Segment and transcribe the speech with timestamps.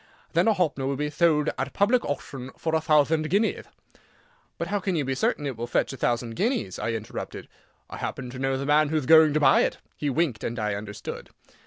[0.33, 3.67] Then a Hoppner will be thold at public auchtion for a thouthand guineath."
[4.57, 7.47] "But how can you be certain it will fetch a thousand guineas?" I interrupted.
[7.87, 10.73] "I happen to know the man whoth going to buy it." He winked, and I
[10.73, 11.29] understood.